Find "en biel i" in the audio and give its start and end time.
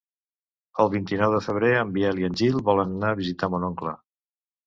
1.81-2.27